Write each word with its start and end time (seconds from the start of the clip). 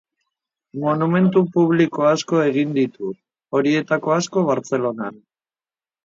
Monumentu 0.83 1.41
publiko 1.57 2.07
asko 2.11 2.39
egin 2.45 2.71
ditu, 2.77 3.09
horietako 3.59 4.15
asko 4.15 4.43
Bartzelonan. 4.49 5.21